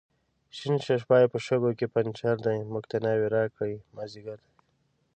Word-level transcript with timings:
شین 0.57 0.75
ششپای 0.85 1.25
په 1.33 1.37
شګو 1.45 1.71
کې 1.77 1.91
پنچر 1.93 2.35
دی، 2.45 2.57
موږ 2.71 2.83
ته 2.91 2.97
ناوې 3.03 3.27
راکئ 3.35 3.73
مازدیګر 3.95 4.37
دی 4.45 4.51